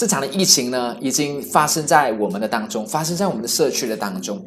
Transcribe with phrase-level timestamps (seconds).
[0.00, 4.42] 这场的疫情呢，已经发生在我们的当中，发生在我们的社区的当中。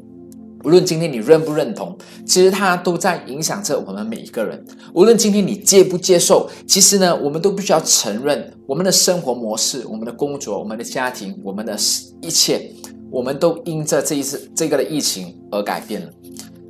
[0.64, 1.96] 无论今天你认不认同，
[2.26, 4.66] 其实它都在影响着我们每一个人。
[4.96, 11.78] 无论今天你接不接受，其实呢，我们都必须要承认，我们的生活模式、我们的工作、我们的家庭、我们的
[12.20, 12.72] 一切，
[13.12, 16.10] 我们都因着这一次这个的疫情而改变了。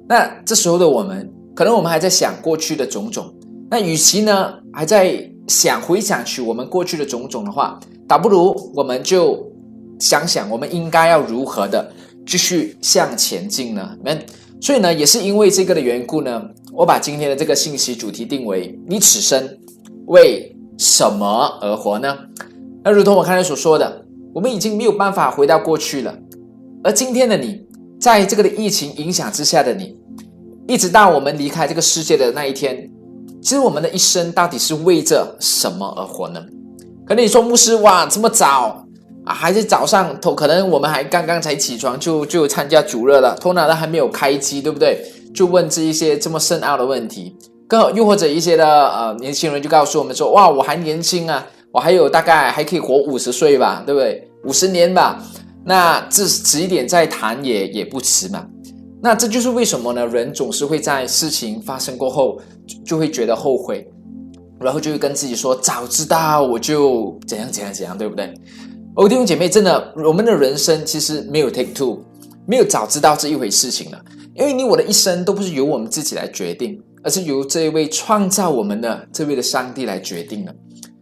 [0.09, 3.33] 那这时候的我们，可能我们还在想过去的种种。
[3.71, 9.51] 那与其呢，还在想回想起我们过去的种种的话，倒不如我们就
[9.99, 11.91] 想想，我们应该要如何的。
[12.25, 13.97] 继续向前进呢？
[14.01, 14.17] 们
[14.61, 19.57] 所以呢，也是因为这个的缘故呢，我把今天的这个信息主题定为“你此生
[20.05, 22.17] 为什么而活呢？”
[22.81, 26.17] 那如同我刚才所说的，我们已经没有办法回到过去了。
[26.81, 27.61] 而今天的你，
[27.99, 29.93] 在这个的疫情影响之下的你，
[30.65, 32.89] 一直到我们离开这个世界的那一天，
[33.43, 36.41] 其实我们的一生到底是为着什么而活呢？
[37.05, 38.85] 可能你说牧师哇，这么早？
[39.25, 45.05] 啊，还是早上头，可能我们还刚刚才起床就就参加主热了，头脑都还没有开机，对不对？
[45.33, 47.35] 就问这一些这么深奥的问题，
[47.67, 54.25] 更又或者一些的呃年轻人就告诉我们说，哇，我还年轻啊，我还有大概还可以活五十岁吧，对不对？
[54.45, 55.21] 五十年吧，
[55.65, 58.45] 那这迟一点再谈也也不迟嘛。
[59.03, 60.07] 那这就是为什么呢？
[60.07, 62.39] 人总是会在事情发生过后
[62.85, 63.85] 就会觉得后悔，
[64.61, 68.33] 然后就会跟自己说，早知道我就怎样怎样怎样，对不对？
[68.95, 71.99] 哦，弟兄姐妹，真的，我们的人生其实没有 take two，
[72.47, 74.01] 没有早知道这一回事情了。
[74.35, 80.55] 因为你我的一生都不是由我们自己来决定，而是由这一位创造我们的这位的上帝来决定的。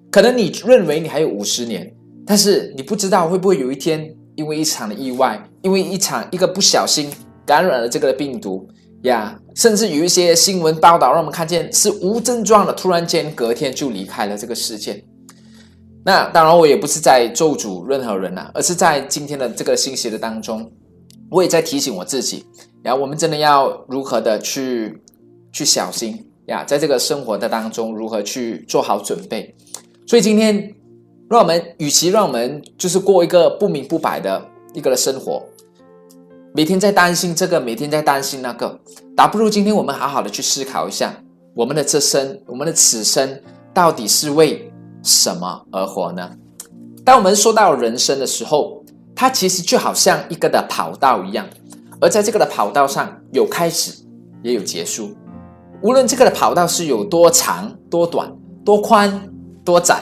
[0.09, 1.87] 可能你认为你还有五十年，
[2.25, 7.07] 但是你不知道会不会有一天，因为一场的意外，因为一场一个不小心
[7.51, 8.65] 感染了这个病毒
[9.01, 15.03] 呀，甚至有一些新闻报道让我们看见是无症状的，突然间隔天就离开了这个世界。
[16.05, 20.71] 那当然，我也不是在咒诅任何人呐，而是在今天的这个信息的当中，
[21.29, 22.45] 我也在提醒我自己，
[22.81, 24.97] 然后我们真的要如何的去
[25.51, 29.53] 去小心呀，在这个生活的当中如何去做好准备。
[30.07, 30.73] 所以今天，
[31.29, 34.41] 让我们与其让我们就是过一个不明不白的
[34.73, 35.43] 一个的生活，
[36.53, 38.79] 每天在担心这个，每天在担心那个，
[39.15, 41.15] 倒不如今天我们好好的去思考一下，
[41.55, 43.39] 我们的这生，我们的此生
[43.73, 44.67] 到底是为。
[45.03, 46.29] 什么而活呢？
[47.03, 48.83] 当我们说到人生的时候，
[49.15, 51.47] 它其实就好像一个的跑道一样，
[51.99, 54.03] 而在这个的跑道上有开始，
[54.43, 55.15] 也有结束。
[55.81, 58.31] 无论这个的跑道是有多长、多短、
[58.63, 59.27] 多宽、
[59.65, 59.99] 多窄，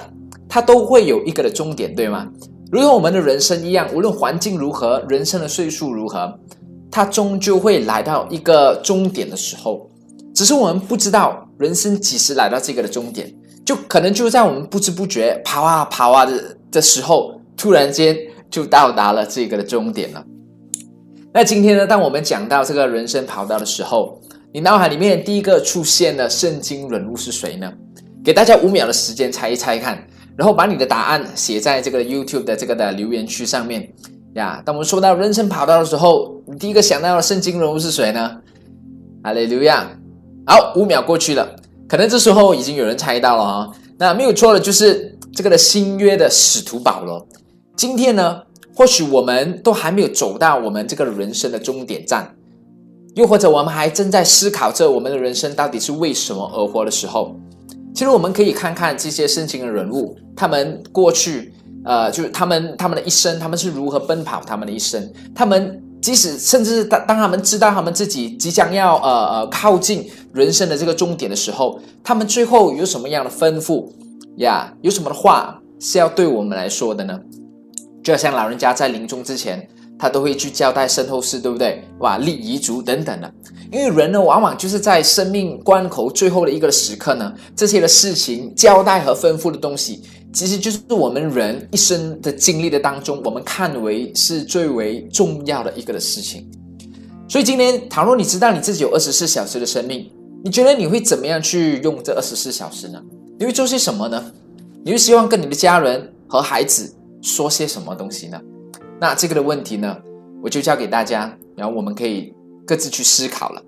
[0.49, 2.27] 它都会有一个的终点，对吗？
[2.71, 6.37] 如同我们的人生一样，无论环境如何，人生的岁数如何，
[6.91, 9.89] 它终究会来到一个终点的时候。
[10.35, 13.33] 只是我们不知道人生几时来到这个的终点。
[13.65, 18.15] 就可能就在我们不知不觉跑啊跑啊的的时候，突然间
[18.49, 20.23] 就到达了这个的终点了。
[21.33, 24.19] 那今天呢，当我们讲到这个人生跑道的时候，
[24.53, 27.71] 你脑海里面第一个出现的圣经人物是谁呢？
[28.23, 30.03] 给大家五秒的时间猜一猜看，
[30.39, 33.93] 然后把你的答案写在这个 YouTube 的这个的留言区上面
[34.35, 34.63] 呀。
[34.65, 38.37] 当我们说到人生跑道的时候，你第一个想到的圣经人物是谁呢？
[39.23, 39.85] 阿雷留亚。
[40.47, 41.45] 好，五秒过去了。
[41.89, 47.27] 可能这时候已经有人猜到了啊，那没有错的，就是这个的新约的使徒保罗。
[47.75, 48.41] 今天呢，
[48.73, 52.33] 或许我们都还没有走到我们这个人生的终点站，
[53.15, 57.35] 又或者我们还正在思考着我们的人生到底是为什么而活的时候，
[57.93, 61.53] 其实我们可以看看这些圣经的人物，他们过去，
[61.85, 65.81] 呃，就是他们他们的一生，他们是如何奔跑他们的一生，他们。
[66.01, 73.85] 即使甚至是当当他们知道他们自己即将要呃呃靠近人生的这个终点的时候，他们最后有什么样的吩咐
[74.37, 74.73] 呀？
[74.81, 77.19] 有什么的话是要对我们来说的呢？
[78.01, 79.67] 就像老人家在临终之前，
[79.99, 81.83] 他都会去交代身后事，对不对？
[81.99, 83.31] 哇，立遗嘱等等的。
[83.71, 90.01] 因为人呢，往往就是在生命关口最后的一个时刻呢，这些的事情交代和吩咐的东西。
[90.31, 96.49] 其实就是我们人一生的经历的当中，我们看为是最为重要的一个的事情。
[97.27, 100.09] 所以今天，倘若你知道你自己有二十四小时的生命，
[100.43, 103.01] 你觉得你会怎么样去用这二十四小时呢？
[103.37, 104.23] 你会做些什么呢？
[104.83, 106.91] 你会希望跟你的家人和孩子
[107.21, 108.39] 说些什么东西呢？
[108.99, 109.95] 那这个的问题呢，
[110.43, 112.33] 我就交给大家，然后我们可以
[112.65, 113.61] 各自去思考了。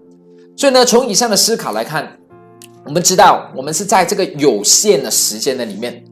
[0.58, 2.18] 所以呢，从以上的思考来看，
[2.86, 6.04] 我们知道我们是在这个有限的时间的里面。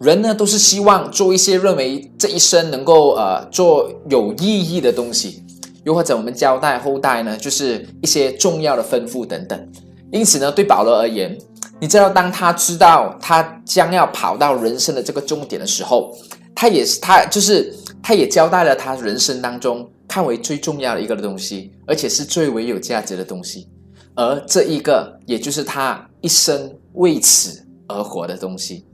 [0.00, 5.42] 人呢，都是希望做一些认为这一生能够呃做有意义的东西，
[5.84, 9.72] 又或者我们交代后代呢，就是一些重要的吩咐等等。
[10.10, 11.38] 因此呢，对保罗而言，
[11.80, 16.12] 你知道，当他知道他将要跑到人生的这个终点的时候，
[16.54, 17.72] 他也是他就是
[18.06, 23.66] 他也交代了他人生当中看为最重要的一个东西，而且是最为有价值的东西，
[24.14, 28.84] 而这一个也就是他一生为此而活的东西。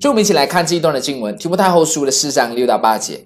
[0.00, 3.24] 就我们一起来看这一段的经文，《提摩太后书》的四章六到八节，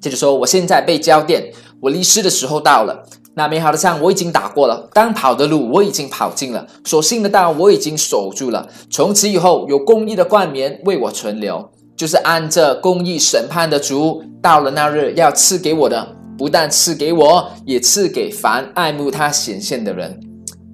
[0.00, 3.04] 接着说：“我现在被交电，我离世的时候到了。”
[3.34, 8.68] 那美好的仗我已经打过了，当跑的路我已经跑尽了，所信的道我已经守住了。
[8.90, 11.68] 从此以后，有公义的冠冕为我存留，
[12.02, 16.04] 就是按着公义审判的主，到了那日要赐给我的，
[16.36, 20.18] 不但赐给我，也赐给凡爱慕他显现的人。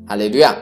[0.07, 0.57] 哈利路亚。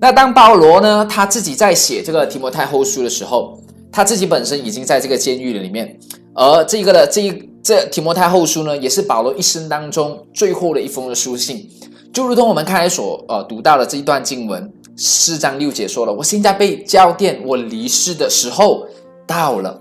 [0.00, 3.60] 那当保罗呢，他自己在写这个提摩太后书的时候，
[3.92, 5.94] 他自己本身已经在这个监狱里面，
[6.32, 7.50] 而这个的这一。
[7.62, 11.68] 这提摩太后书呢，也是保罗一生当中最后的一封的书信，
[12.10, 18.86] 就如同我们刚才所呃读到的这一段经文，四章六节说了：“我现在被交电，我离世的时候
[19.26, 19.78] 到了。”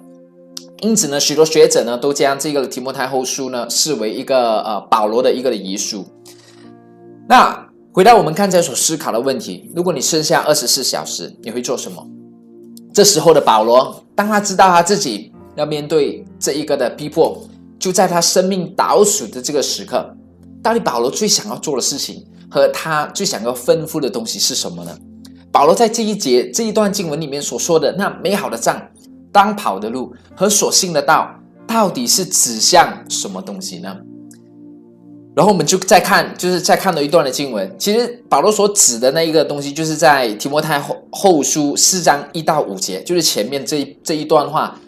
[0.86, 6.06] 因此呢，许多学者呢都将这个提摩太后书呢视为一个呃保罗的一个遗书。
[7.28, 12.08] 那回到我们刚才所思考的问题，如果你剩下二十四小时，你会做什么？
[12.94, 17.44] 这时候的保罗，当他知道他自己要面对这一个的逼迫。
[17.80, 20.08] 就在他生命倒数的这个时刻，
[20.62, 24.96] 到底保罗最想要做的事情和他最想要吩咐的东西是什么呢？
[25.52, 28.82] 保罗在这一节这一段经文里面所说的那美好的仗、
[29.36, 31.30] 当跑的路和所信的道，
[31.68, 33.94] 到底是指向什么东西呢？
[35.36, 37.76] 然后我们就再看，就是再看了一段的经文。
[37.78, 44.80] 其实保罗所指的那一个东西，就是在提摩太后后书四章一到五节，就是前面这这一段话。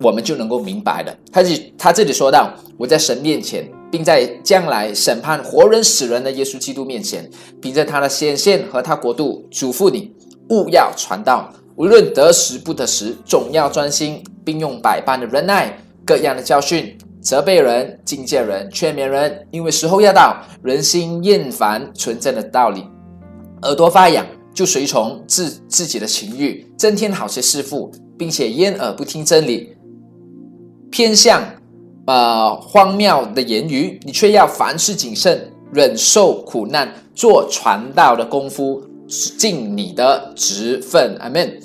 [0.00, 1.16] 我们就能够明白了。
[1.30, 10.10] 他这他这里说到：“我在神面前，并在将来审判活人死人的耶稣基督面前，凭着他的显现和他国度，嘱咐你
[10.48, 19.46] 勿要传道，无论得时不得时，总要专心，并用百般的忍耐、各样的教训，责备人、警戒人、劝勉人。
[19.50, 22.84] 因为时候要到，人心厌烦纯正的道理，
[23.62, 29.74] 耳朵发痒，就随从自自己的情欲，增添好些师傅，并且掩耳不听真理。”
[30.92, 31.42] 偏向，
[32.06, 38.84] 呃，荒谬的言语，你却要凡事谨慎，忍受苦难，做传道的功夫，
[39.38, 41.16] 尽你的职分。
[41.20, 41.58] 阿门。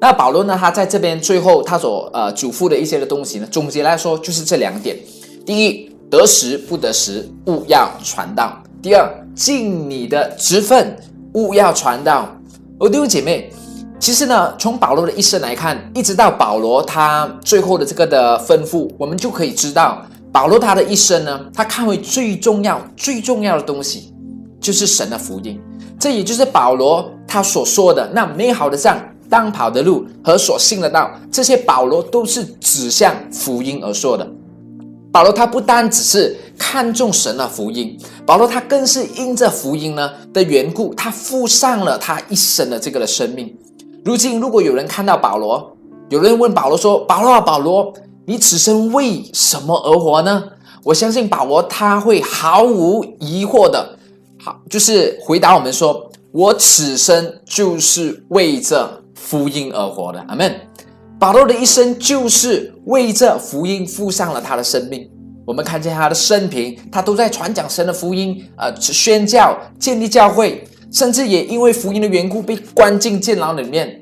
[0.00, 0.56] 那保罗呢？
[0.58, 4.96] 他在这边最后他所呃嘱咐的一些的东西呢，总结来说就是这两点：
[5.44, 10.96] 第一，得时不得时，勿要传道；第二，尽你的职分，
[11.34, 12.28] 勿要传道。
[12.78, 13.50] 哦，弟兄姐妹。
[14.00, 24.14] 其实呢，从保罗的一生来看，一直到保罗他最后的这个的吩咐，我们就可以知道，保罗他的一生呢，他看为最重要、最重要的东西，
[24.60, 25.60] 就是神的福音。
[25.98, 28.98] 这也就是保罗他所说的那美好的仗、
[29.28, 34.26] 当跑的路和所信的道，这些保罗都是指向福音而说的。
[35.10, 43.52] 保罗他不单只是看重神的福音，保罗他更是因着福音呢的缘故，他付上了他一生的这个的生命。
[44.04, 45.76] 如今，如果有人看到保罗，
[46.10, 47.92] 有人问保罗说：“保罗啊，保罗，
[48.26, 50.44] 你此生为什么而活呢？”
[50.84, 53.97] 我相信保罗他会毫无疑惑的，
[54.40, 60.54] 好，就是回答我们说：“我此生就是为这福音而活的。”阿门。
[61.18, 65.08] 保罗的一生就是为这福音付上了他的生命。
[65.44, 70.64] 我们看见他的生平，他都在传讲神的福音，呃，宣教、建立教会。
[70.90, 74.00] 甚至也因为福音的缘故被关进监牢里面，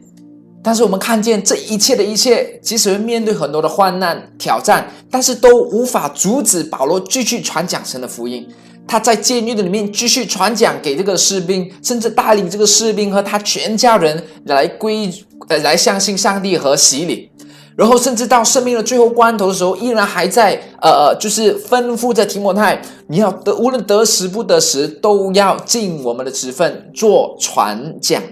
[0.63, 8.47] 但是我们看见这一切的一切，即使面对很多的患难挑战，但是都无法阻止保罗继续传讲神的福音。
[8.87, 15.13] 他在监狱的里面继续传讲给这个士兵，甚至带领这个士兵和他全家人来归
[15.49, 17.31] 呃来相信上帝和洗礼。
[17.77, 28.23] 然后，甚至到生命的最后关头的时候，依然还在呃呃，就是吩咐着提摩太，你要得无论得时不得时，都要尽我们的职分，做传讲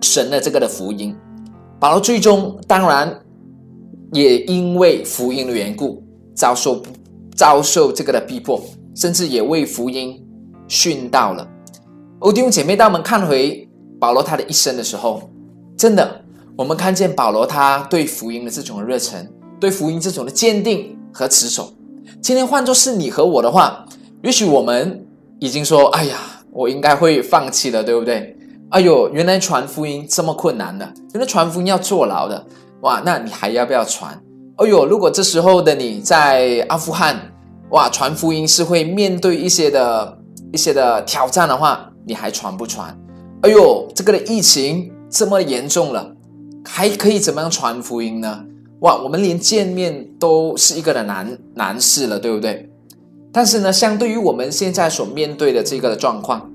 [0.00, 1.14] 神的这个的福音。
[1.78, 3.20] 保罗最终当然
[4.12, 6.02] 也因为福音的缘故，
[6.34, 6.82] 遭受
[7.36, 8.58] 遭受这个的逼迫，
[8.94, 10.22] 甚至也为福音
[10.68, 11.46] 殉道了。
[12.20, 13.68] 欧弟兄姐妹，当我们看回
[13.98, 15.30] 保罗他的一生的时候，
[15.76, 16.20] 真的。
[16.54, 19.26] 我们看见保罗他对福音的这种热忱，
[19.58, 21.72] 对福音这种的坚定和持守。
[22.20, 23.86] 今天换作是你和我的话，
[24.22, 25.02] 也许我们
[25.40, 26.18] 已经说：“哎呀，
[26.52, 28.36] 我应该会放弃了，对不对？”
[28.68, 32.46] 哎呦，原来传福音这么困难的，原来传福音要坐牢的，
[32.82, 34.12] 哇，那你还要不要传？
[34.56, 37.31] 哎呦，如果这时候的你在阿富汗，
[37.72, 40.18] 哇，传福音是会面对一些的
[40.52, 42.94] 一些的挑战的话，你还传不传？
[43.40, 46.14] 哎呦，这个的疫情这么严重了。
[46.64, 48.44] 还可以怎么样传福音呢？
[48.80, 52.70] 哇，我们连见面都是一个的难难事了，对不对？
[53.32, 56.50] 但是呢，相对于我们现在所面对的这个的状况，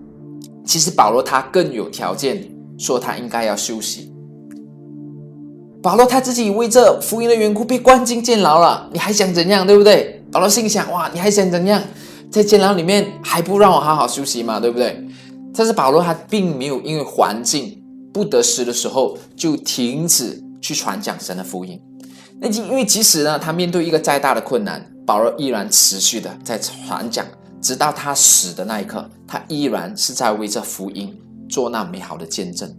[0.64, 2.48] 其实保罗他更有条件
[2.78, 4.14] 说他应该要休息。
[5.82, 10.24] 保罗他自己为这福音的缘故被关进监牢了，你还想怎样，对不对？
[10.32, 11.82] 保罗心想：哇，你还想怎样？
[12.30, 14.60] 在监牢里面还不让我好好休息吗？
[14.60, 15.02] 对不对？
[15.56, 17.82] 但是保罗他并没有因为环境
[18.14, 21.80] 不得时的时候就停止去传讲神的福音。
[22.40, 27.26] 那因为即使呢，他面对一个再大的困难，保罗依然持续的在传讲，
[27.62, 31.16] 直到他死的那一刻，他依然是在为这福音
[31.50, 32.72] 做那美好的见证。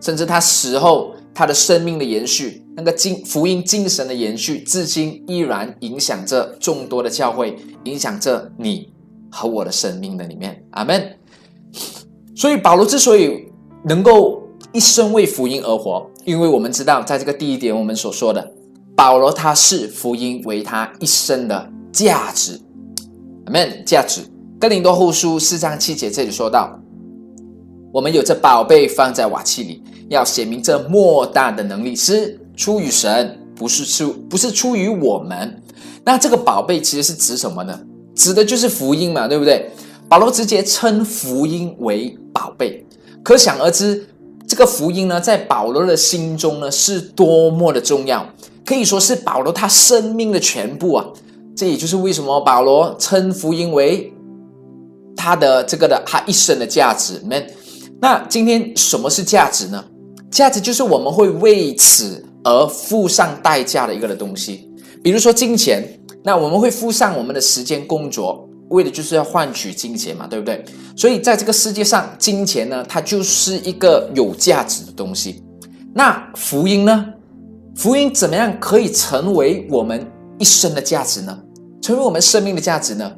[0.00, 8.92] 甚至他死后，他的生命的延续，那个精福音精神的延续，至今依然影响着众多的教会，影响着你
[9.30, 10.62] 和我的生命的里面。
[10.72, 11.16] 阿门。
[12.34, 13.46] 所以保罗之所以
[13.84, 18.52] 能够一生为福音而活，因为我们知道，在这个第一点我们所说的。
[18.94, 22.60] 保罗他是福音为他一生的价值
[23.46, 23.82] ，amen。
[23.84, 24.20] 价值。
[24.60, 26.78] 哥林多后书四章七节这里说到，
[27.90, 29.82] 我们有这宝贝放在瓦器里，
[30.12, 35.60] 要显明这莫大的能力是出于神，不是出不是出于我们。
[36.04, 37.80] 那这个宝贝其实是指什么呢？
[38.14, 39.70] 指的就是福音嘛，对不对？
[40.08, 42.84] 保罗直接称福音为宝贝，
[43.22, 44.06] 可想而知，
[44.46, 48.26] 这个福音呢，在保罗的心中呢，是多么的重要。
[48.64, 51.06] 可以说是保罗他生命的全部啊！
[51.56, 54.12] 这也就是为什么保罗称福音为
[55.16, 57.20] 他的这个的他一生的价值。
[57.24, 57.44] 们，
[58.00, 59.84] 那今天什么是价值呢？
[60.32, 64.68] 价值就是我们会为此而付上代价的一个的东西。
[65.02, 65.86] 比如说金钱，
[66.24, 70.64] 那我们会付上我们的时间工作，为的就是要换取金钱嘛，对不对？
[70.96, 75.42] 所以在这个世界上，金钱呢，它就是一个有价值的东西。
[75.94, 77.06] 那福音呢？
[77.74, 81.38] 福音怎么样可以成为我们一生的价值呢？
[81.82, 83.12] 成为我们生命的价值呢？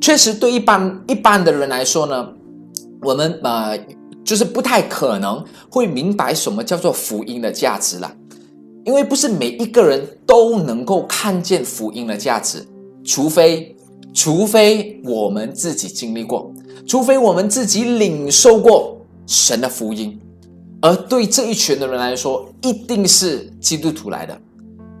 [0.00, 2.28] 确实，对一般一般的人来说呢，
[3.02, 3.78] 我们呃
[4.28, 8.14] 就是不太可能会明白什么叫做福音的价值了，
[8.84, 12.62] 因为不是每一个人都能够看见福音的价值，
[13.02, 13.74] 除非
[14.12, 16.52] 除非我们自己经历过，
[16.86, 20.20] 除非我们自己领受过神的福音。
[20.82, 24.38] 而对这一群的人来说，一定是基督徒来的。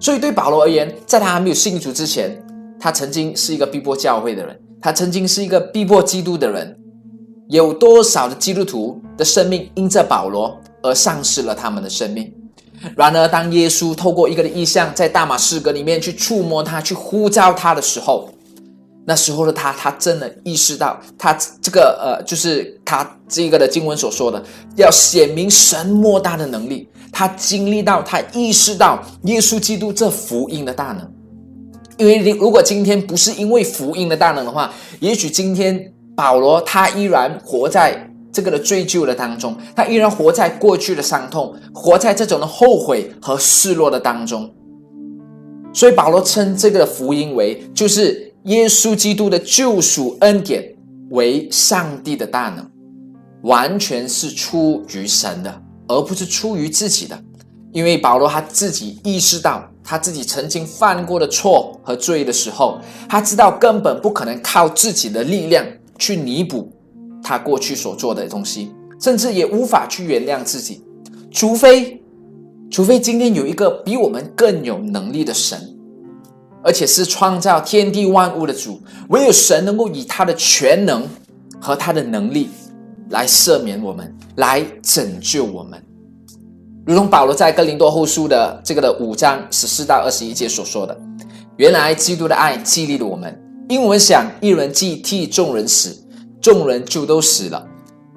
[0.00, 2.42] 所以对保罗而言，在他还没有信主之前，
[2.80, 6.77] 他曾经是一个逼迫教会的人，他曾经是一个逼迫基督的人。
[7.48, 12.32] 有多少的基督徒的生命因着保罗而丧失了他们的生命？
[12.94, 18.28] 然而，当耶稣透过一个的意象，在大马士革里面去触摸他，去呼召他的时候，
[19.04, 24.40] 那时候的他，他真的意识到，他这个呃，就是他这个的经文所说的，
[24.76, 26.88] 要显明神莫大的能力。
[27.10, 31.10] 他经历到，他意识到耶稣基督这福音的大能。
[31.96, 44.52] 因为如果今天不是因为福音的大能的话，也许今天保罗他依然活在这个的追究的当中，他依然活在过去的伤痛，活在这种的后悔和失落的当中。
[45.72, 48.26] 所以保罗称这个福音为就是。
[48.44, 50.64] 耶稣基督的救赎恩典
[51.10, 52.64] 为上帝的大能，
[53.42, 57.18] 完全是出于神的，而不是出于自己的。
[57.72, 65.66] 因为保罗他自己意识到他自己曾经犯过的错和罪的时候，他知道根本不可能靠自己的力量
[65.98, 66.72] 去弥补
[67.22, 70.82] 他过去所做的东西，甚至也无法去原谅自己，
[71.30, 72.00] 除非，
[72.70, 75.74] 除非今天有一个比我们更有能力的神。
[76.60, 81.06] 而且是创造天地万物的主，唯有神能够以他的全能
[81.60, 82.50] 和他的能力
[83.10, 85.80] 来赦免我们，来拯救我们。
[86.84, 91.00] 如同保罗在哥林多后书的这个的五章十四到二十一节所说的
[91.56, 95.94] ：“原来基督的爱激励了我们，因我们想一人既替众人死，
[96.40, 97.66] 众人就都死了，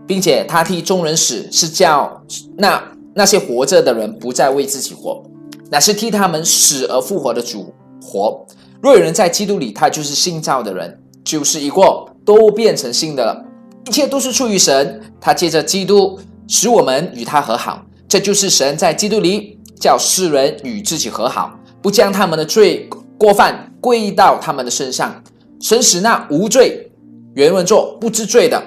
[0.07, 2.23] 并且他替众人死，是叫
[2.57, 2.81] 那
[3.13, 5.21] 那些活着的人不再为自己活，
[5.69, 8.43] 乃是替他们死而复活的主。”活，
[8.81, 13.45] 若有人在基督里，他就是信造的人，旧事已过，都变成新的了。
[13.87, 17.85] 一切都是出于神，他借着基督使我们与他和好。
[18.07, 22.89] 这就是神在基督里叫世人与自己和好，不将他们的罪
[23.19, 25.23] 过犯归到他们的身上。
[25.61, 26.91] 神使那无罪，
[27.35, 28.61] 原文作不知罪的，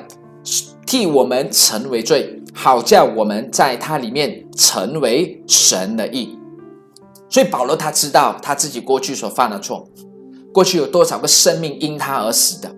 [0.86, 6.38] 替我们成为罪，好叫我们在他里面成为神的义。
[7.28, 9.84] 所以保罗他知道他自己过去所犯的错，
[10.52, 12.72] 过去有多少个生命因他而死的。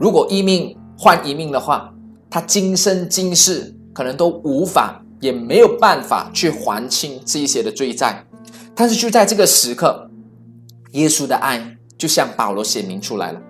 [0.00, 1.94] 如果一命换一命的话，
[2.28, 8.26] 他今生今世可能都无法也没有办法去还清这些的罪债。
[8.74, 10.10] 但是就在这个时刻，
[10.92, 13.40] 耶稣的爱就向保罗显明出来了，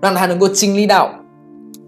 [0.00, 1.14] 让他能够经历到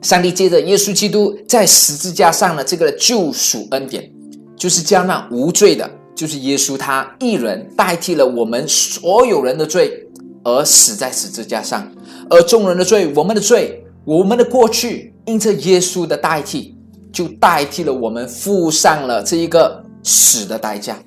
[0.02, 4.10] 上帝借着耶稣基督在十字架上的这个救赎恩典，
[4.56, 10.06] 就是将那无罪的，就是耶稣他一人代替了我们所有人的罪
[10.44, 11.90] 而死在十字架上，
[12.28, 16.76] 而众人的罪，我们的罪，我们的过去，因着耶稣的代替，
[17.12, 20.98] 就代替了我们付上了这一个死的代价。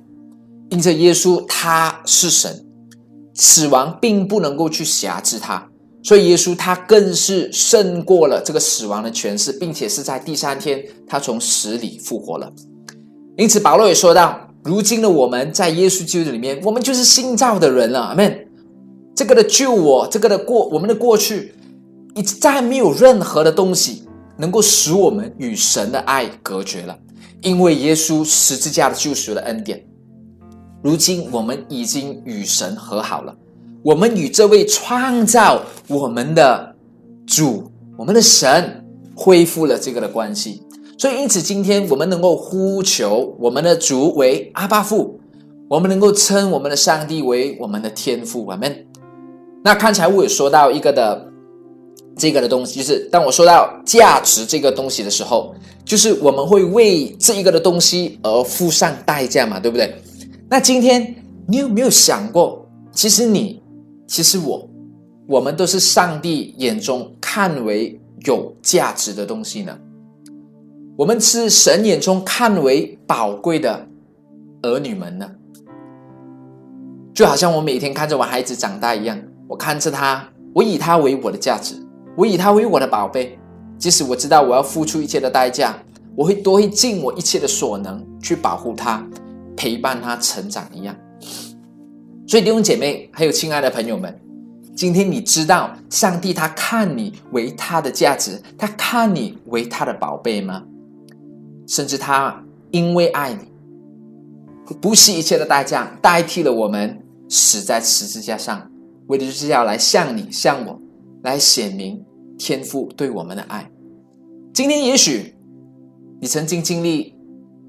[0.70, 2.66] 因着耶稣他是神，
[3.34, 5.68] 死亡并不能够去辖制他，
[6.06, 12.54] 所以耶稣他更是胜过了这个死亡的权势，并且是在第三天他从死里复活了。
[13.38, 18.00] 因此保罗也说到：如今的我们在耶稣基督里面，我们就是新造的人了。
[18.00, 18.48] 阿门。
[19.16, 21.56] 这个的救我，这个的过我们的过去，
[22.14, 24.04] 已再没有任何的东西
[24.38, 26.96] 能够使我们与神的爱隔绝了，
[27.42, 29.84] 因为耶稣十字架的救赎的恩典。
[30.84, 33.36] 如今我们已经与神和好了，
[33.86, 36.76] 我们与这位创造我们的
[37.28, 40.64] 主、我们的神恢复了这个的关系。
[40.98, 45.20] 所以，因此今天我们能够呼求我们的主为阿巴父，
[45.70, 48.44] 我们能够称我们的上帝为我们的天父。
[48.44, 48.76] 我们
[49.64, 51.24] 那刚才我有说到一个的
[52.18, 59.94] 这个的东西，就是当我说到价值这个东西的时候，就是我们会为这一个的东西而付上代价嘛，对不对？
[60.50, 61.16] 那今天
[61.48, 63.62] 你有没有想过，其实你，
[64.08, 64.70] 其实我，
[65.28, 69.78] 我们都是上帝眼中看为有价值的东西呢？
[70.98, 73.88] 我们是神眼中看为宝贵的
[74.62, 75.30] 儿女们呢？
[77.14, 81.76] 就好像我每天看着我孩子长大一样，我看着他，我以他为我的价值，
[82.16, 83.38] 我以他为我的宝贝。
[83.78, 85.78] 即使我知道我要付出一切的代价，
[86.16, 89.06] 我会都会尽我一切的所能去保护他。
[89.58, 90.96] 陪伴他成长一样，
[92.28, 94.20] 所以弟兄姐妹还有亲爱的朋友们，
[94.76, 100.64] 今天你知道上帝他看你为他的价值，他看你为他的宝贝吗？
[101.68, 108.70] 甚至他因为爱你，不惜一切的代价，代替了我们死在十字架上，
[109.08, 110.80] 为的就是要来向你、向我
[111.24, 112.04] 来显明
[112.38, 113.70] 天父对我们的爱。
[114.54, 115.36] 今天也许
[116.20, 117.14] 你曾经经历。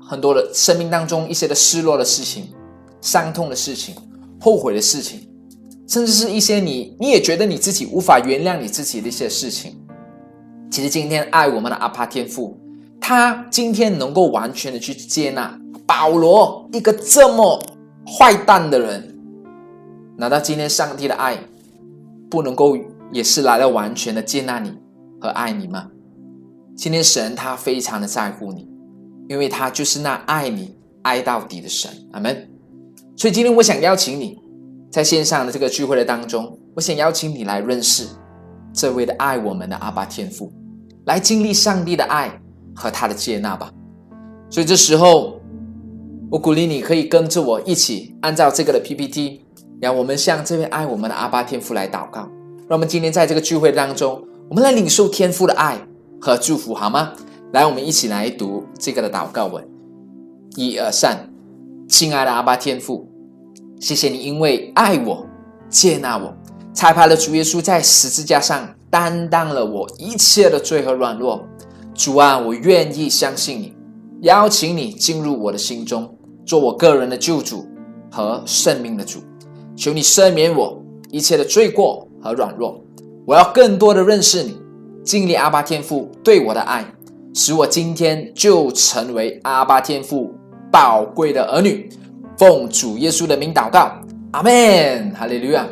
[0.09, 2.45] 很多的生命当中一些的失落的事情、
[3.01, 3.93] 伤痛的事情、
[4.41, 5.29] 后悔的事情，
[5.87, 9.77] 甚至是一些你你也觉得你自己无法原谅你自己的一些事情。
[10.71, 12.59] 其实今天爱我们的阿帕天父，
[13.01, 17.63] 他今天能够完全的去接纳保罗一个这么
[18.07, 19.17] 坏蛋的人，
[20.17, 21.39] 难道今天上帝的爱
[22.31, 22.77] 不能够
[23.13, 24.73] 也是来了完全的接纳你
[25.21, 25.89] 和爱你吗？
[26.77, 28.69] 今天神他非常的在乎你。
[29.29, 32.49] 因为他就是那爱你爱到底的神，阿门。
[33.17, 34.39] 所以今天我想邀请你，
[34.93, 38.07] 在线上的这个聚会的当中，我想邀请你来认识
[38.75, 40.53] 这位的爱我们的阿爸天父，
[41.07, 42.39] 来经历上帝的爱
[42.75, 43.71] 和他的接纳吧。
[44.51, 45.41] 所以这时候，
[46.31, 49.41] 我鼓励你可以跟着我一起按照这个的 PPT，
[49.81, 52.29] 让我们向这位爱我们的阿爸天父来祷告。
[52.69, 55.79] 让我们今天在这个聚会当中，我们来领受天父的爱
[56.21, 57.13] 和祝福，好吗？
[57.53, 59.67] 来，我们一起来读这个的祷告文。
[60.57, 61.31] 一二三，
[61.99, 63.09] 亲爱的阿爸天父，
[63.81, 65.27] 谢谢你，因为爱我、
[65.71, 66.31] 接纳我，
[66.75, 71.43] 才派了主耶稣在十字架上担当了我一切的罪和软弱。
[71.95, 73.75] 主啊，我愿意相信你，
[74.21, 77.67] 邀请你进入我的心中，做我个人的救主
[78.13, 79.21] 和圣命的主。
[79.75, 80.79] 求你赦免我
[81.11, 82.79] 一切的罪过和软弱。
[83.27, 84.61] 我要更多的认识你，
[85.03, 86.85] 经历阿爸天父对我的爱。
[87.33, 90.35] 使我今天就成为阿巴天父
[90.77, 91.89] 宝贵的儿女，
[92.37, 93.91] 奉主耶稣的名祷告，
[94.33, 95.67] 阿门，哈利路亚。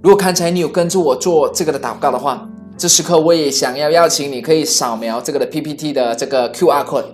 [0.00, 7.06] 如果刚才你有跟着我做这个的祷告的话，这时刻我也想要邀请你，可以扫描这个的 PPT 的这个 QR code，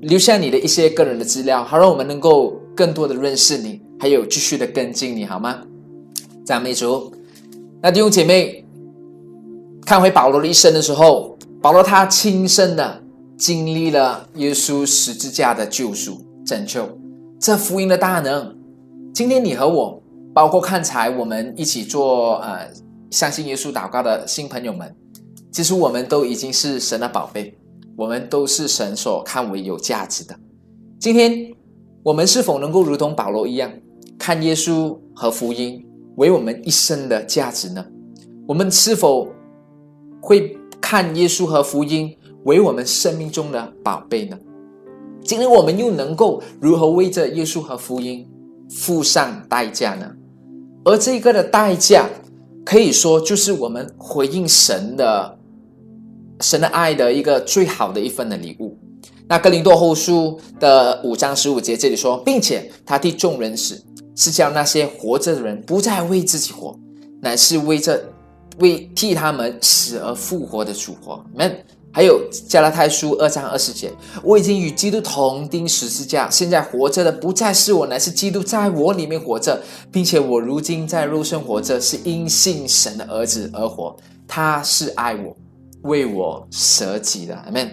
[0.00, 5.58] 留下你的一些个人的资料，好让我们能够更多的认识你，还有继续的跟进你，好吗？
[6.46, 7.12] 赞美主。
[7.82, 8.64] 那弟兄姐妹，
[9.84, 11.36] 看回保罗的一生的时候。
[11.60, 13.02] 保罗他亲身的
[13.36, 16.88] 经历了耶稣十字架的救赎拯救，
[17.38, 18.56] 这福音的大能。
[19.12, 22.66] 今天你和我，包括看才我们一起做呃
[23.10, 24.96] 相信耶稣祷告的新朋友们，
[25.52, 27.54] 其实我们都已经是神的宝贝，
[27.98, 30.34] 我们都是神所看为有价值的。
[30.98, 31.52] 今天
[32.02, 33.70] 我们是否能够如同保罗一样，
[34.18, 37.84] 看耶稣和福音为我们一生的价值呢？
[38.46, 39.28] 我们是否
[40.22, 40.56] 会？
[40.80, 44.38] 看耶稣和福音为我们生命中的宝贝呢？
[45.28, 48.26] 今天我们又能够如何为着耶稣和福音
[48.70, 50.10] 付上代价呢？
[50.86, 52.08] 而这个的代价，
[52.64, 55.38] 可以说就是我们回应神的
[56.40, 58.74] 神的爱的一个最好的一份的礼物。
[59.28, 63.78] 那哥林多后书的五章十五节这里说，并且他替众人死，
[64.16, 66.74] 是叫那些活着的人不再为自己活，
[67.20, 68.02] 乃是为这
[68.60, 71.22] 为替他们死而复活的主活。
[71.34, 71.54] 们
[71.90, 73.90] 还有加拉太书二章二十节，
[74.22, 83.96] 我已经与基督同钉十字架，现在活着的不再是我，乃是基督在我里面活着，并且我如今在肉身活着，是因信神的儿子而活。
[84.28, 85.34] 他是爱我，
[85.82, 87.34] 为我舍己的。
[87.34, 87.68] 阿门。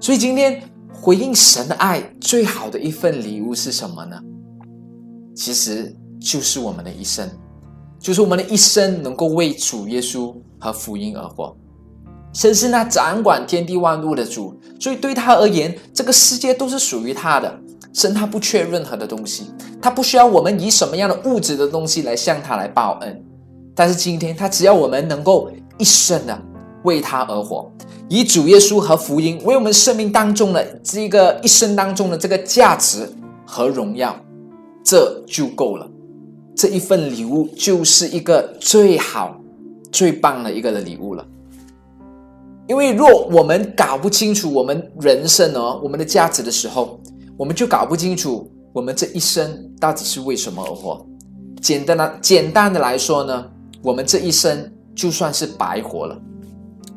[0.00, 4.18] 所以今天回应神的爱最好的一份礼物是什么呢？
[5.36, 7.30] 其实就是我们的一生，
[8.00, 11.54] 就是我们的一生能够为主耶稣和福音而活。
[12.36, 17.60] 神是那掌管天地万物的主，所以对他而言，这个世界都是属于他的。
[17.94, 19.44] 神他不缺任何的东西，
[19.80, 23.24] 他不需要我们以什么样的物质的东西来向他来报恩。
[23.74, 26.38] 但是今天，他只要我们能够一生的
[26.82, 27.72] 为他而活。
[28.10, 33.10] 以主耶稣和福音为我们生命当中的这个一生当中的这个价值
[33.46, 34.14] 和荣耀，
[34.84, 35.88] 这就够了。
[36.54, 39.40] 这一份礼物就是一个最好、
[39.90, 41.26] 最棒的一个的礼物了。
[42.68, 47.00] 因为若我们搞不清楚我们人生哦，我们的价值的时候，
[47.36, 51.06] 我们就搞不清楚我们这一生到底是为什么而活。
[51.60, 53.46] 简单的、简单的来说呢，
[53.82, 56.20] 我们这一生就算是白活了。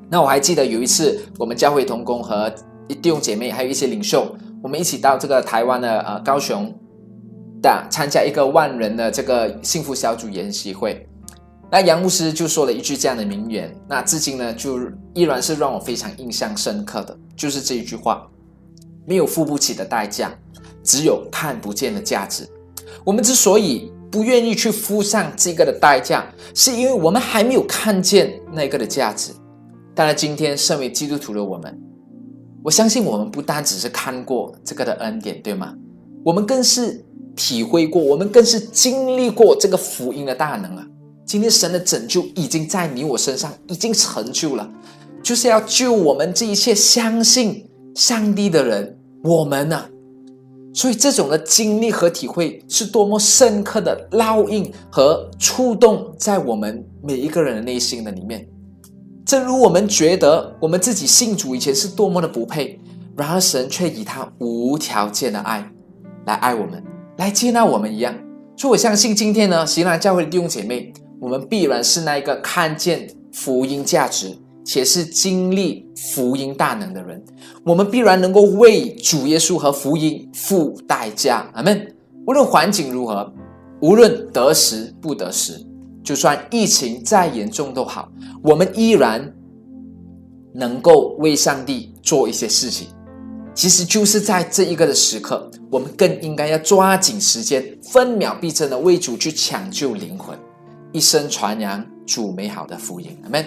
[0.09, 2.51] 那我还记得有一次，我们教会同工和
[2.87, 6.73] 弟兄姐妹，还有一些领袖，我们一起到这个台湾的呃高雄
[7.61, 11.07] 的参加一个万人的这个幸福小组研习会。
[11.71, 14.79] 那杨牧师就说了一句这样的名言，那至今呢就
[15.13, 18.27] 依然是让我非常印象深刻的，就是这一句话：
[19.05, 20.31] 没有付不起的代价，
[20.83, 22.47] 只有看不见的价值。
[23.05, 29.31] 我们之所以不愿意去付上这个的代价，是因为我们还没有看见那个的价值。
[29.93, 31.79] 当然，今天身为基督徒的我们，
[32.63, 35.75] 我相信我们不单只是看过这个的恩典，对吗？
[36.25, 37.05] 我们更是
[37.35, 40.87] 体会过，我们更是经历过这个福音的大能啊！
[41.29, 44.67] 今天神的拯救已经在你我身上已经成就了，
[45.21, 49.85] 就是要救我们这一切相信上帝的人，我们呢？
[50.73, 58.47] 所以这种的经历和体会是多么深刻的烙印和触动在我们每一个人的内心的里面。
[59.23, 62.79] 正如我们觉得我们自己信主以前是多么的不配，
[63.15, 65.71] 然而神却以他无条件的爱
[66.25, 66.83] 来爱我们，
[67.17, 68.15] 来接纳我们一样。
[68.57, 77.23] 所以我相信今天呢，西南教会的弟兄姐妹，我们必然是那一个看见福音价值且是经历福音大能的人。
[77.63, 81.49] 我们必然能够为主耶稣和福音付代价。
[81.53, 81.95] 阿门。
[82.27, 83.33] 无论环境如何，
[83.81, 85.65] 无论得时不得时。
[86.03, 88.07] 就算疫情再严重都好，
[88.43, 89.33] 我们依然
[90.53, 92.87] 能够为上帝做一些事情。
[93.53, 100.37] 其实就是在这一个的时刻，我们更应该要抓紧时间，分秒必争的为主去抢救灵魂，
[100.91, 103.17] 一生传扬主美好的福音。
[103.23, 103.45] 阿门。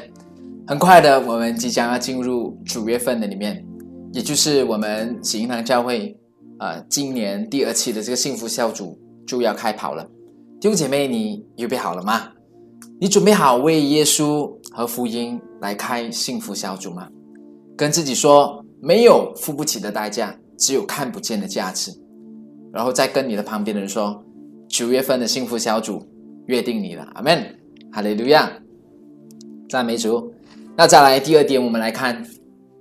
[0.66, 3.64] 很快的，我们即将要进入九月份的里面，
[4.12, 6.16] 也就是我们喜迎堂教会
[6.58, 10.08] 啊，今年第二期的这个幸福小组就要开跑了。
[10.60, 12.28] 弟兄姐妹，你预备好了吗？
[13.00, 17.08] 你准备好为耶稣和福音来开幸福小组吗？
[17.76, 21.90] 跟自己说，没有付不起的代价，只有看不见的价值。
[22.72, 24.24] 然后再跟你的旁边的人说，
[24.68, 26.06] 九月份的幸福小组
[26.46, 27.58] 约定你了，阿门，
[27.92, 28.50] 哈利路亚，
[29.68, 30.32] 赞美主。
[30.76, 32.24] 那再来第二点，我们来看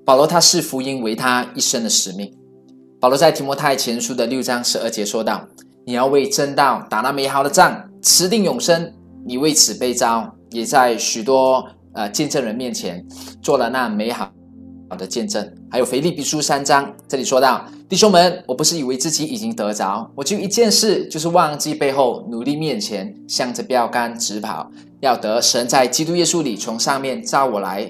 [0.05, 2.33] 保罗他视福音为他一生的使命。
[2.99, 5.47] 保罗在提摩太前书的六章十二节说道
[5.85, 8.93] ：“你要为真道打那美好的仗，持定永生。”
[9.25, 13.05] 你为此被召，也在许多呃见证人面前
[13.41, 14.31] 做了那美好
[14.91, 15.41] 好的见证。
[15.69, 27.89] 还有腓立比书三章这里说到：弟兄们，我不是以为自己已经得着，我就一件事，就是忘记背后，努力面前，向着标杆直跑，要得神在基督耶稣里从上面召我来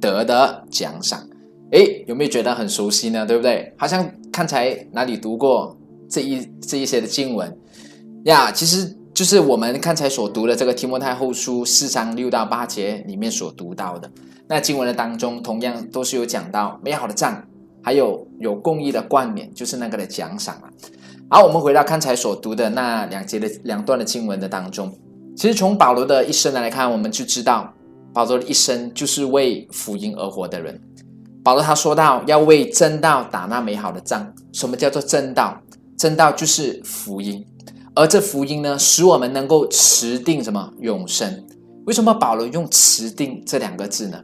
[0.00, 1.24] 得的奖赏。
[1.70, 3.24] 诶，有没有觉得很熟悉呢？
[3.24, 3.72] 对不对？
[3.78, 7.56] 好像刚才哪里读过这一这一些的经文
[8.24, 8.50] 呀？
[8.50, 8.96] 其实。
[9.12, 14.10] 就是我们刚才所读的这个提摩太后书四章六到八节里面所读到的
[14.50, 17.40] 那经文的当中，同样都是有讲到美好的仗，
[17.84, 20.68] 还有有公义的冠冕，就是那个的奖赏了。
[21.28, 24.92] 好，我们回到刚才所读的那两节的两段的经文的当中，
[25.36, 27.72] 其实从保罗的一生来看，我们就知道
[28.12, 30.80] 保罗的一生就是为福音而活的人。
[31.44, 34.34] 保罗他说到要为真道打那美好的仗。
[34.52, 35.56] 什么叫做真道？
[35.96, 37.46] 真道就是福音。
[37.94, 41.46] 而这福音呢，使我们能够持定什么永生？
[41.86, 44.20] 为什么保罗用“持定”这两个字呢？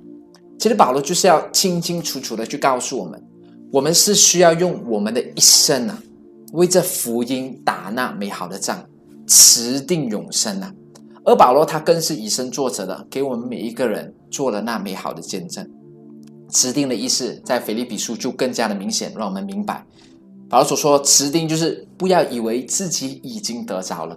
[0.59, 3.23] 其实保罗就是要清清楚楚的去告诉我们，
[3.73, 6.03] 我们是需要用我们的一生啊，
[6.53, 8.85] 为这福音打那美好的仗，
[9.27, 10.73] 持定永生啊。
[11.25, 15.69] 而保罗他更是以身作则的，给我们每一个人做了那美好的见证。
[16.49, 19.85] 持定的意思，在腓立比书就更加的明显，让我们明白，
[20.49, 24.17] 保罗所说持定就是不要以为自己已经得着了，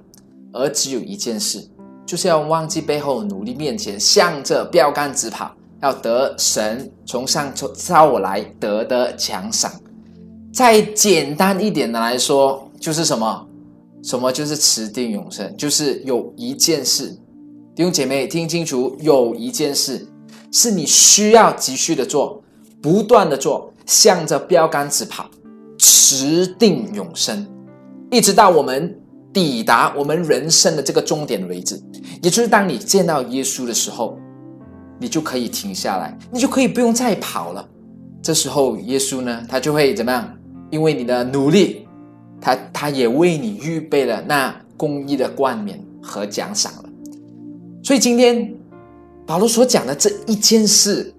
[0.53, 1.67] 而只有一件事，
[2.05, 9.71] 就是要忘记背后，努力面前，向着标杆直跑，要得神从上招我来得的奖赏。
[10.51, 13.45] 再简单一点的来说，就是什么？
[14.01, 15.55] 什么就是持定永生？
[15.57, 17.09] 就是有一件事，
[17.75, 20.07] 弟兄姐妹听清楚，有一件事
[20.51, 22.41] 是你需要继续的做，
[22.81, 25.29] 不断的做，向着标杆直跑，
[25.77, 27.45] 持定永生，
[28.09, 28.97] 一直到我们
[29.33, 31.77] 抵达我们人生的这个终点为止。
[32.21, 34.17] 也就是当你见到耶稣的时候，
[34.99, 37.67] 你就可以停下来，你就可以不用再跑了。
[38.21, 40.37] 这时候，耶稣呢，他就会怎么样？
[40.69, 41.85] 因为你的努力。
[42.41, 46.89] 他他也为你预备了那公义的冠冕和奖赏了，
[47.83, 48.55] 所以今天
[49.27, 51.13] 保罗所讲的这一件事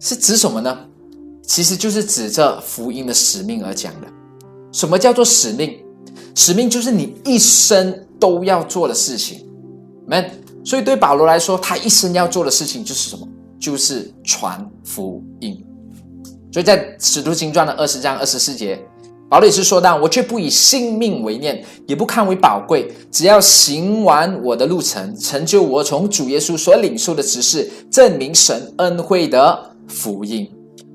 [0.00, 0.76] 是指什么呢？
[1.44, 4.08] 其实就是指着福音的使命而讲的。
[4.72, 5.78] 什么叫做使命？
[6.34, 9.46] 使命就是你一生都要做的事情。
[10.08, 10.28] 们，
[10.68, 13.26] 所以对保罗来说，他一生要做的事情就是什么？
[13.58, 15.64] 就是传福音。
[16.52, 18.78] 所以在使徒行传的二十章二十四节。
[19.30, 30.46] 保罗也是说到：“我却不以性命为念，也不看为宝贵，只要行完我的路程，成就我从主耶稣所领受的指示，证明神恩惠的福音。”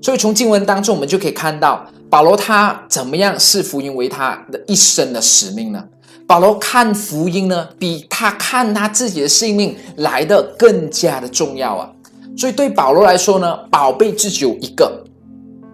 [0.03, 5.83] 所以从经文当中，我们就可以看到保罗他怎么样视福音为他的一生的使命呢？
[6.25, 11.89] 保罗看福音呢，比他看他自己的性命来的更加的重要啊！
[12.37, 15.03] 所以对保罗来说呢，宝贝只有一个，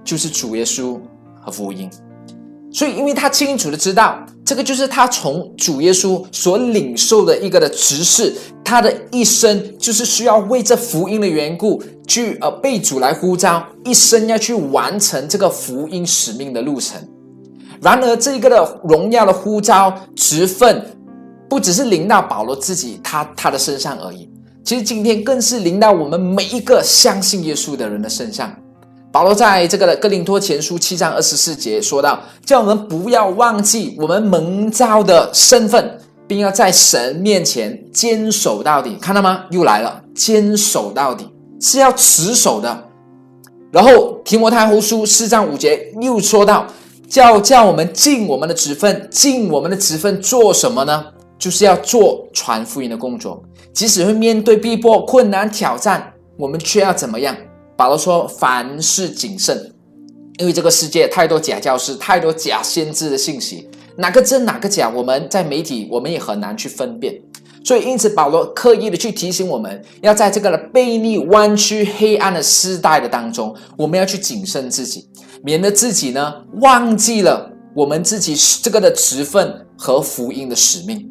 [0.04, 1.00] 就是主耶稣
[1.40, 1.90] 和福音。
[2.72, 17.00] 所以，因为他清楚的知道，这个就是他从主耶稣所领受的一个的指示，他的一生就是需要为这福音的缘故去呃被主来呼召，一生要去完成这个福音使命的路程。
[17.82, 20.86] 然而，这个的荣耀的呼召职分，
[21.50, 24.30] 不只是临到保罗自己他他的身上而已，
[24.64, 28.54] 其实今天更是临到我们每一个相信耶稣的人的身上。
[29.12, 39.46] 保罗在这个的《哥林多前书》七章二十四节说到：“叫我们不要忘记我们蒙召的身份，并要在神面前坚守到底。”看到吗？
[39.50, 41.28] 又来了，坚守到底
[41.60, 42.84] 是要持守的。
[43.72, 43.92] 然后
[44.24, 46.68] 《提摩太后书》四章五节又说到
[47.10, 51.06] ：“叫叫我们尽我们的职分，尽我们的职分做什么呢？
[51.40, 53.42] 就是要做传福音的工作，
[53.74, 57.36] 即使会面对逼迫、困难、挑战，我们却要怎么样？”
[57.76, 59.74] 保罗说：“凡事谨慎，
[60.38, 67.20] 因为这个世界太多假教师，太多假先知的信息，哪个真哪个假，我们在媒体我们也很难去分辨。
[67.64, 75.08] 所以，因此保罗刻意的去提醒我们，要在这个背逆、弯曲、黑暗的时代的当中，我们要去谨慎自己，
[75.44, 81.08] 免得自己呢忘记了我们自己这个的职分和福音的使命，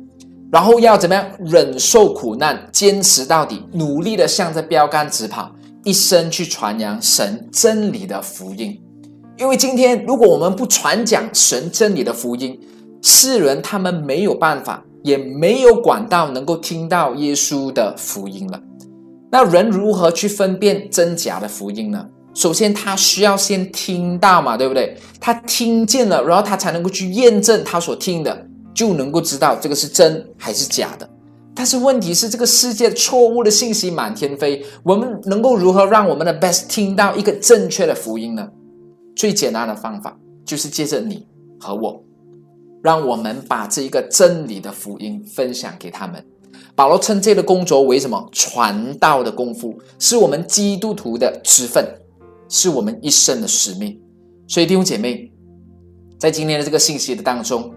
[0.51, 5.51] 然后要怎么样忍受苦难，坚持到底，努力的向着标杆直跑。”
[5.85, 8.79] 一生去传扬神真理的福音，
[9.39, 12.59] 因为今天如果我们不传讲神真理的福音，
[13.01, 18.61] 世人他们没有办法，也没有管道能够听到耶稣的福音了。
[19.31, 22.07] 那人如何去分辨真假的福音呢？
[22.35, 24.97] 首先，他需要先听到嘛，对不对？
[25.19, 31.09] 他听见了，然后他才能够去验证他所听的，就能够知道这个是真还是假的。
[31.55, 38.47] 但是问题是，这个世界错误的信息满天飞，我们能够如何让我们的 best 听到一个正确的福音呢？
[39.17, 41.27] 最简单的方法就是借着你
[41.59, 42.01] 和我，
[42.83, 46.25] 让我们把这一个真理的福音分享给他们。
[46.75, 48.29] 保罗称这个工作为什么？
[48.33, 51.85] 传道的功夫是我们基督徒的职分，
[52.49, 54.01] 是我们一生的使命。
[54.47, 55.31] 所以弟兄姐妹，
[56.19, 57.75] 在今天的这个信息的当中，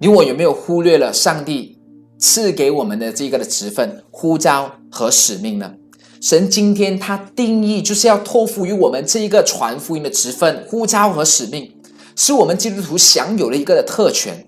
[0.00, 1.78] 你我有没有忽略了上帝？
[2.20, 5.72] 赐给我们的这个的职分、呼召和使命呢？
[6.20, 11.72] 神今天他定义就是要托付于我们这一个传福音的职分、呼召和使命，
[12.20, 14.44] 是我们基督徒享有的一个的特权，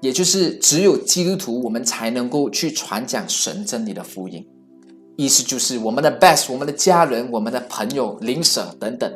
[0.00, 4.42] 也就是只有基督徒我们才能够去传讲神真理的福音。
[5.16, 9.14] 意思就是我们的 best、我们的家人、我们的朋友、邻舍等等，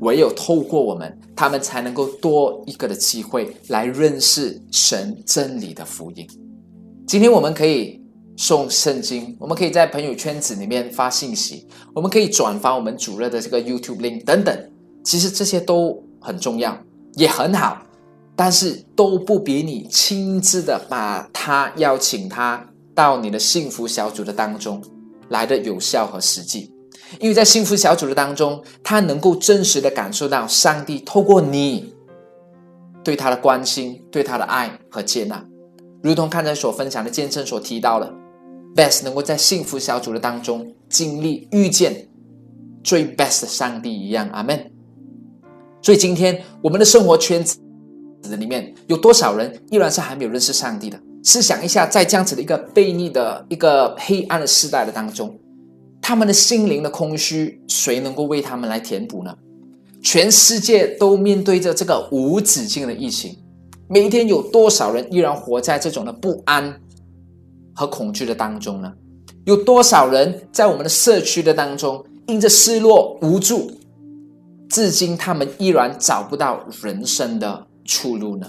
[0.00, 6.26] 唯有透过我们，他们才能够多一个的机会来认识神真理的福音。
[7.06, 8.00] 今天我们可以
[8.38, 14.58] 送圣经，我们可以在朋友圈子里面发信息，我们可以转发我们主任的这个 YouTube link 等等。
[15.04, 16.76] 其实这些都很重要，
[17.16, 17.82] 也很好，
[18.36, 24.82] 但是都不比你亲自的把他邀请他到你的幸福小组的当中
[25.30, 26.72] 来的有效和实际。
[27.18, 31.94] 因为在幸福小组的当中，他能够真实的感受到上帝透过你
[33.02, 35.42] 对他的关心、对他的爱和接纳。
[36.02, 38.12] 如同刚才所分享的见证所提到的
[38.74, 42.08] ，best 能够在幸福小组的当中经历遇见
[42.84, 44.75] 最 best 的上帝一样，阿门。
[45.86, 47.56] 所以今天我们的生活圈子
[48.38, 51.00] 里面有多少人依然是还没有认识上帝的？
[51.22, 55.32] 试想一下，在这样子的一个悖逆的一个黑暗的时代的当中，
[56.02, 59.32] 他们的心灵的空虚，谁能够为他们来填补呢？
[60.02, 63.36] 全世界都面对着这个无止境的疫情。
[63.88, 66.80] 每一天有多少人依然活在这种的不安
[67.76, 68.92] 和恐惧的当中呢？
[69.44, 73.70] 有多少人在我们的社区的当中，因着失落无助，
[74.68, 78.46] 至今他们依然找不到人生的出路呢？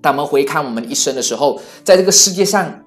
[0.00, 2.82] 当我们回看我们一生的时候，在这个世界上，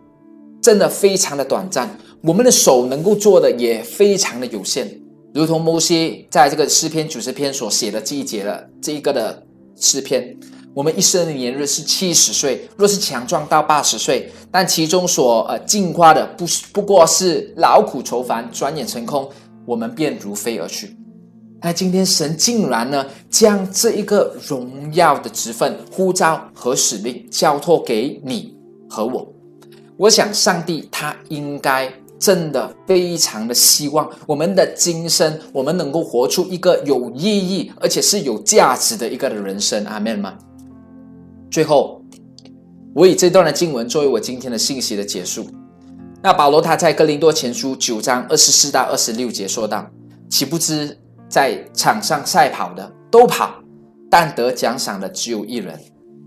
[0.61, 4.85] 真的非常的短暂，我们的手能够做的也非常的有限，
[5.33, 9.43] 如同摩西在这个诗篇九十篇所写的这一节的这一个的
[9.77, 10.37] 诗篇。
[10.73, 19.29] 我们一生的年日是七十岁，若是强壮到八十岁，但其中所呃进化的不不过是劳苦愁烦，转眼成空，
[19.65, 20.93] 我们便如飞而去。
[21.65, 28.55] 那今天神竟然呢，将这一个荣耀的职分、呼召和使命交托给你
[28.87, 29.27] 和我。
[29.97, 39.83] 我想上帝他应该真的非常的希望我们的今生，我们能够活出一个有意义而且是有价值的一个的人生。
[39.85, 40.37] 阿门吗？
[41.49, 41.99] 最后，
[42.93, 45.47] 我以这段的经文作为我今天的信息的结束。
[46.21, 49.89] 那保罗他在哥林多前书九章二十四到二十六节说道
[50.29, 50.95] ：“岂不知
[51.35, 53.55] 在场上赛跑的都跑，
[54.09, 55.77] 但得奖赏的只有一人。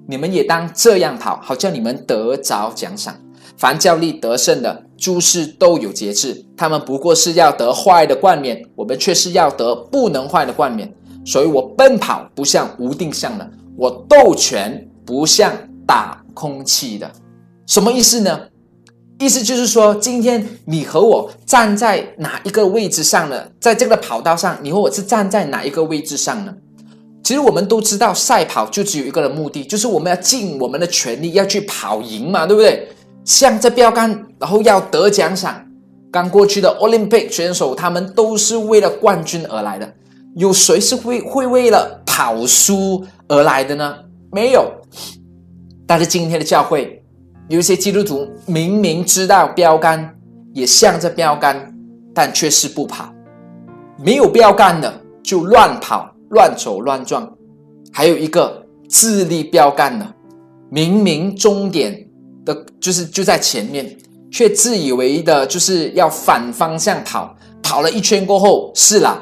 [0.06, 3.16] 你们也当这样跑，好叫你们得着奖赏。
[3.56, 10.94] 凡教力得胜的诸事都有节制，他们不过是要得坏的冠冕，我们却是要得不能坏的冠冕。
[11.24, 15.50] 所以我奔跑不像无定向的，我斗拳。”不像
[15.86, 17.10] 打空气的，
[17.66, 18.38] 什么意思呢？
[19.18, 23.44] 意思就是说，今天你和我站在哪一个位置上呢？
[23.60, 26.54] 在这个跑道上，你和我是站在哪一个位置上呢？
[27.24, 32.88] 其实我们都知道，赛跑就只有一个的目的，就是我们要尽我们的全力要去跑赢嘛，对不对？
[33.24, 35.62] 向着标杆，然后要得奖赏。
[36.12, 39.92] 刚过去的 Olympic 选手，他们都是为了冠军而来的。
[40.36, 43.96] 有谁是会会为了跑输而来的呢？
[44.30, 44.72] 没有。
[45.86, 46.97] 但是今天的教会，
[47.48, 50.14] 有一些基督徒明明知道标杆，
[50.52, 51.74] 也向着标杆，
[52.14, 53.06] 但却是不跑；
[54.02, 57.26] 没有标杆的就乱跑、乱走、乱撞。
[57.90, 60.06] 还有一个自立标杆的，
[60.68, 62.06] 明明终点
[62.44, 63.96] 的就是就在前面，
[64.30, 69.18] 却自以为的就是要反方向跑，跑了一圈过后是了，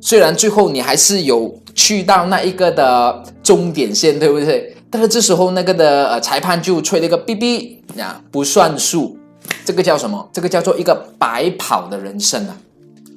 [0.00, 4.74] 虽然最后你还是有去到那一个的终点线，对不对？
[4.90, 9.18] 但是这时候，那个的呃裁判就吹了一个哔哔啊，不算数。
[9.64, 10.28] 这个叫什么？
[10.32, 12.56] 这个叫做一个白跑的人生啊。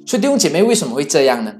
[0.06, 1.52] 所以弟兄姐妹为什么会这样呢？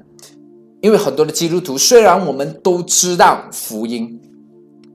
[0.81, 4.19] 因为很多的基督徒虽然我们都知道福音，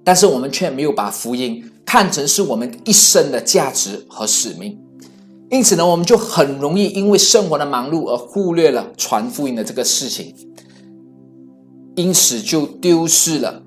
[0.05, 4.79] 但是我们却没有把福音看成是我们一生的价值和使命。
[5.49, 10.35] 因此呢，我们就很容易因为生活的忙碌而忽略了传福音的这个事情，
[11.95, 13.63] 因此就丢失了。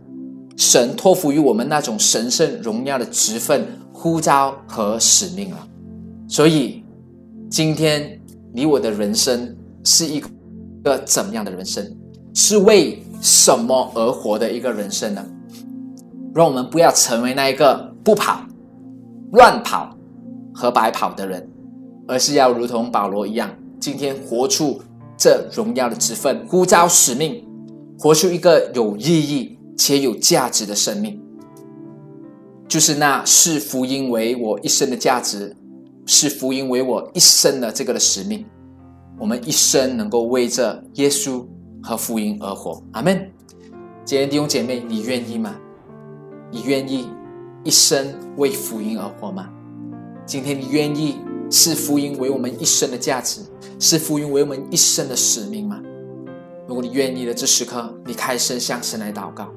[0.59, 5.67] 神托付于我们那种神圣荣耀的职分、呼召和使命了。
[6.27, 6.83] 所以，
[7.49, 8.19] 今天
[8.53, 10.21] 你我的人生是一
[10.83, 11.89] 个怎么样的人生？
[12.33, 15.25] 是为什么而活的一个人生呢？
[16.35, 18.41] 让我们不要成为那一个不跑、
[19.31, 19.95] 乱跑
[20.53, 21.49] 和白跑的人，
[22.05, 23.49] 而是要如同保罗一样，
[23.79, 24.81] 今天活出
[25.17, 27.41] 这荣耀的职分、呼召使命，
[27.97, 29.57] 活出一个有意义。
[29.79, 31.17] 且有价值的生命，
[32.67, 35.55] 就是那视福音为我一生的价值，
[36.05, 38.45] 视福音为我一生的这个的使命。
[39.17, 41.45] 我们一生能够为着耶稣
[41.81, 42.83] 和福音而活。
[42.91, 43.31] 阿门。
[44.03, 45.55] 今天弟兄姐妹，你愿意吗？
[46.51, 47.07] 你愿意
[47.63, 49.49] 一生为福音而活吗？
[50.25, 51.19] 今天你愿意
[51.49, 53.39] 视福音为我们一生的价值，
[53.79, 55.81] 视福音为我们一生的使命吗？
[56.67, 59.49] 如果你愿意的，这时刻你开声向神来祷告。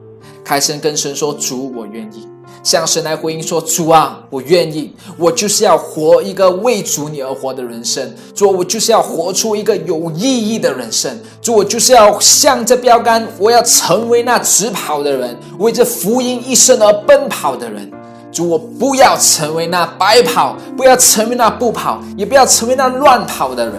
[0.44, 2.28] 开声跟神说：“主，我愿意。
[2.62, 8.14] 向神来回应说：“主啊，我愿意，我就是要活一个为主你而活的人生。
[8.34, 11.18] 主，我就是要活出一个有意义的人生。
[11.40, 17.90] 主，我就是要向着标杆，我要成为那直跑的人，为这福音一生而奔跑的人。
[18.30, 23.74] 主，我不要成为那白跑，不要成为那不跑，也不要成为那乱跑的人。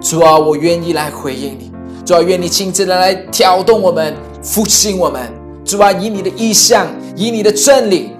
[0.00, 1.72] 主啊，我愿意来回应你。
[2.04, 5.39] 主啊，愿你亲自的来挑动我们，复兴我们。
[5.70, 8.10] 主啊，以你的意象，以你的真理。”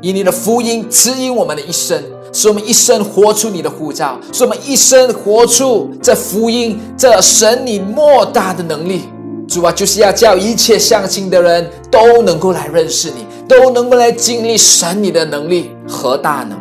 [0.00, 2.00] 以你的福音指引我们的一生，
[2.32, 9.02] 使我们一生活出你的护照，使我们一生活出这福音、这神你莫大的能力。
[9.48, 16.56] 主啊，就是要叫一切相信的人都能够来认识你，都能够来经历神你的能力和大能。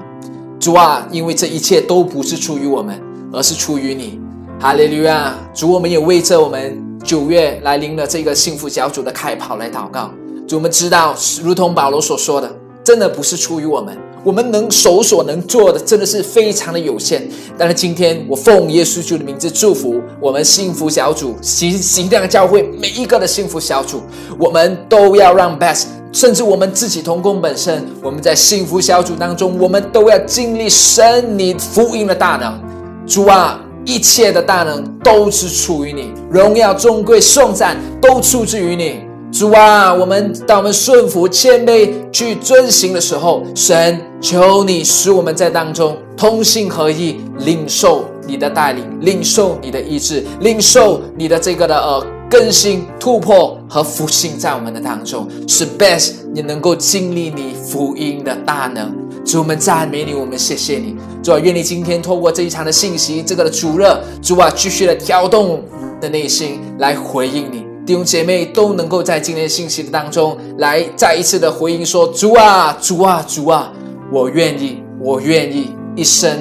[0.60, 3.00] 主啊，因为这一切都不是出于我们，
[3.32, 4.20] 而是出于你。
[4.60, 5.36] 哈利路亚！
[5.54, 10.10] 主，我们也为着我们九月来临的这个幸福小组的开跑来祷告。
[10.56, 12.50] 我们知道，如同保罗所说的。
[12.84, 17.30] 真的不是出于我们，我们能手所能做的真的是非常的有限。
[17.58, 24.04] 但是今天我奉耶稣基督的名字祝福我们幸福小组、行行量教会每一个的幸福小组，
[24.40, 32.58] 我们都要让 best，甚至我们自己同工本身，我们在幸福小组当中，我们都要经历神你福音的大能。
[33.06, 39.02] 主啊，一切的大能都是出于你，荣耀、尊贵、颂赞都出自于你。
[39.30, 58.92] 主啊，我们当我们顺服、谦卑去遵行的时候，神求你使我们在当中通信合一，领受你的带领，领受你的意志，领受你的这个的呃更新、突破和复兴在我们的当中，使 best 你能够经历你福音的大能。
[59.26, 60.96] 主，我们赞美你，我们谢谢你。
[61.22, 65.62] 主啊，愿你今天透过这一场的信息，这个的主热，主啊，继续的挑动
[66.00, 67.66] 的内心来回应你。
[67.88, 73.72] 弟兄姐妹都能够在今天信息的当中来再一次的回应说：“主啊，主啊，主啊，
[74.12, 76.38] 我愿意，我愿意一生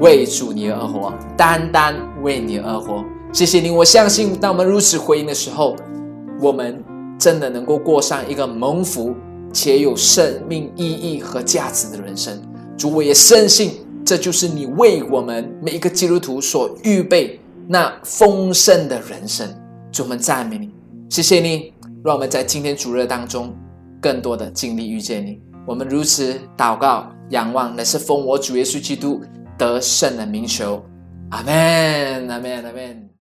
[0.00, 5.76] 为主你而活，单单为你而活。”谢谢你，我相信当我们如此回应的时候，
[6.40, 6.82] 我们
[7.16, 9.14] 真的能够过上一个蒙福
[9.52, 12.42] 且有生命意义和价值的人生。
[12.76, 13.74] 主，我也深信
[14.04, 17.38] 这就是你为我们每一个基督徒所预备
[17.68, 19.48] 那丰盛的人生。
[19.92, 20.77] 主，我们赞美你。
[21.08, 21.72] 谢谢你，
[22.04, 23.56] 让我们在今天主日当中
[24.00, 25.40] 更多的经历遇见你。
[25.66, 29.20] 我们如此祷告、仰望，乃是奉我主耶稣基督
[29.56, 30.84] 得胜的名求。
[31.30, 33.07] 阿门，阿门，阿门。